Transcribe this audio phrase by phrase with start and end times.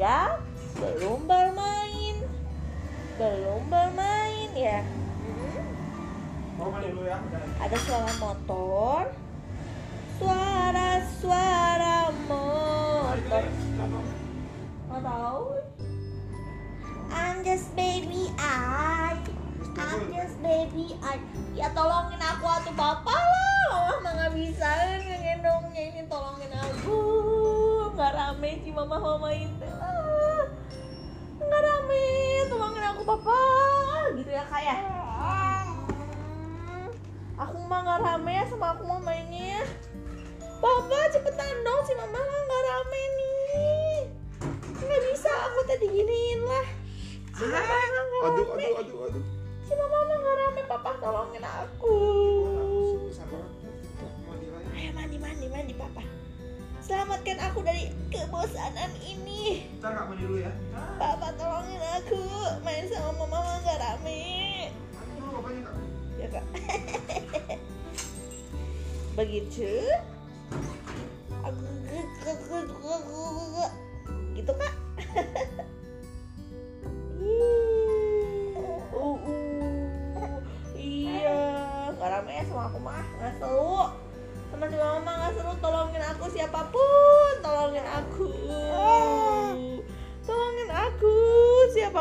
[0.00, 0.40] tinggal
[0.80, 2.16] belum bermain
[3.20, 4.80] belum bermain ya.
[4.80, 6.56] Hmm.
[6.56, 7.20] Ya.
[7.20, 7.44] Udah.
[7.60, 9.12] ada suara motor.
[10.16, 13.44] Suara-suara motor.
[14.88, 15.44] Tahu.
[17.12, 19.20] I'm just baby I
[19.76, 21.20] I'm just baby I
[21.52, 24.00] ya tolongin aku atuh papa lah.
[24.00, 24.96] Mama nggak bisa.
[24.96, 27.09] Ngegendongnya ini tolongin aku
[28.00, 30.48] nggak rame sih mama mama itu Ah,
[31.36, 32.04] nggak rame
[32.48, 33.40] tolongin aku papa
[34.16, 34.80] gitu ya kayak
[37.36, 39.60] aku mah nggak rame ya sama aku mau mainnya.
[40.60, 43.96] Papa cepetan dong si mama nggak rame nih.
[44.80, 46.66] Nggak bisa aku tadi giniin lah.
[47.36, 48.64] Si mama mah nggak Aduh, rame.
[48.64, 49.24] aduh, aduh, aduh.
[49.60, 51.96] si mama mah nggak rame papa tolongin aku.
[54.72, 56.00] Ayo mandi mandi mandi papa
[56.90, 59.70] selamatkan aku dari kebosanan ini.
[59.78, 60.50] Ntar kak mandi dulu ya.
[60.98, 62.18] papa tolongin aku.
[62.66, 64.26] Main sama mama nggak rame.
[64.98, 65.78] Mandi dulu bapaknya kak.
[66.18, 66.46] ya kak
[69.22, 69.70] begitu.
[74.34, 74.74] Gitu kak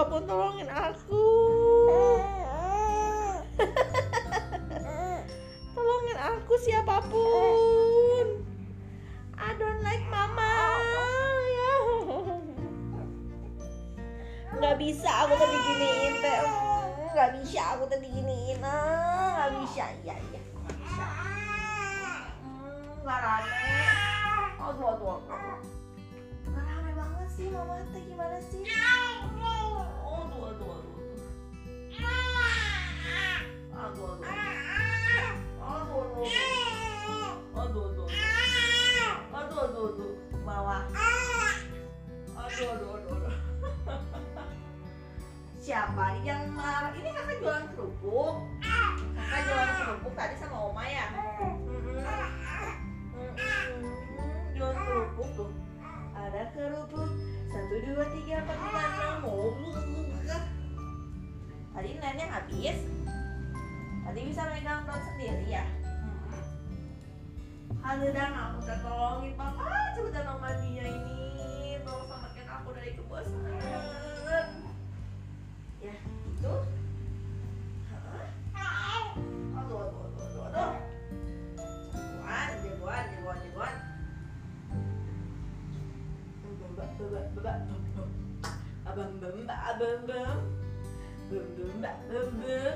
[0.10, 1.26] siapa pun tolongin aku?
[5.78, 8.42] Tolongin aku siapa pun.
[9.38, 10.50] I don't like mama.
[11.54, 11.74] Ya
[14.58, 16.42] nggak bisa aku tadi giniin teh.
[17.14, 18.66] Nggak bisa aku tadi giniin.
[18.66, 19.94] Ah nggak bisa.
[20.74, 21.06] Bisa
[22.42, 23.62] Hmm, nggak rame.
[24.58, 25.62] Aduh aduh aduh.
[26.50, 27.78] Nggak rame banget sih mama.
[27.94, 28.66] Teh gimana sih
[45.70, 48.42] siapa yang marah ini kakak jualan kerupuk.
[49.14, 51.06] Kakak jualan kerupuk tadi sama oma ya?
[53.14, 53.78] Mm-mm.
[54.58, 55.54] Jualan kerupuk tuh.
[56.18, 57.06] Ada kerupuk.
[57.54, 59.30] Satu dua tiga empat lima enam.
[59.30, 59.54] Oh,
[61.78, 62.82] tadi nenek habis.
[64.10, 65.70] Tadi bisa megang doang sendiri ya?
[67.86, 69.70] Halo dan aku udah tolongin papa.
[69.94, 71.78] Cepetan dong mandinya ini.
[71.86, 73.69] Tolong selamatkan aku dari kebosanan
[87.40, 90.28] abang bem abang bem
[91.30, 92.76] bem bem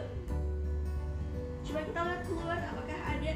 [1.63, 3.33] coba kita lihat keluar apakah ada?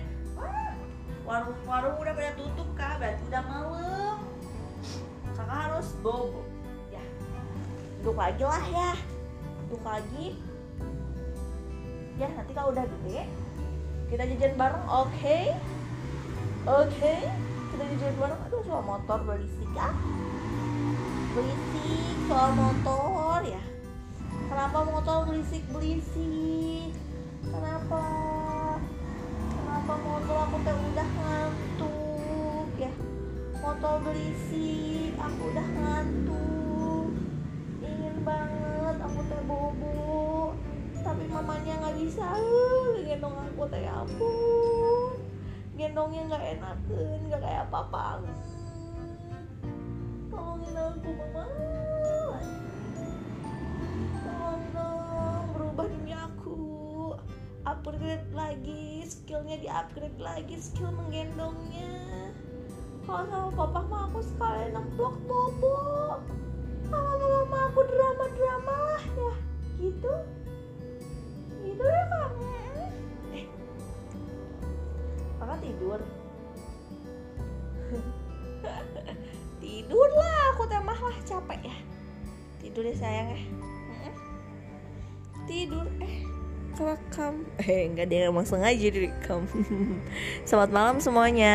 [1.27, 4.17] Warung-warung udah pada tutup kah berarti udah malam.
[5.35, 6.43] Kakak harus bobo.
[6.91, 7.03] Ya
[7.99, 8.91] duduk lagi lah ya.
[9.67, 10.27] Duduk lagi.
[12.15, 13.27] Ya nanti kalau udah gede
[14.07, 15.39] kita jajan bareng oke?
[16.63, 17.15] Oke?
[17.75, 18.39] Kita jajan bareng.
[18.47, 19.95] Aduh soal motor berisik ah
[21.37, 23.61] berisik soal motor ya.
[24.49, 26.89] Kenapa motor berisik berisik
[27.45, 28.05] kenapa?
[29.53, 32.89] Kenapa motor aku teh udah ngantuk ya?
[33.61, 37.09] Motor berisik aku udah ngantuk.
[37.85, 40.57] Ingin banget aku teh bobo.
[41.05, 42.25] Tapi mamanya nggak bisa
[43.05, 45.21] gendong aku teh ya ampun.
[45.77, 48.25] Gendongnya nggak enakan nggak kayak papa
[50.75, 51.45] aku mama
[56.27, 56.59] aku.
[57.67, 62.31] Upgrade lagi skillnya di upgrade lagi skill menggendongnya.
[63.07, 65.75] Kalau sama papa mah aku sekalian nemplok bobo.
[66.87, 69.33] Sama mama aku drama drama lah ya
[69.77, 70.13] gitu
[80.97, 81.77] temah lah capek ya.
[82.57, 83.41] Tidur ya sayang ya.
[83.45, 84.13] Mm-mm.
[85.45, 86.25] tidur eh
[86.73, 89.45] kerekam eh enggak dia emang sengaja direkam.
[90.49, 91.53] Selamat malam semuanya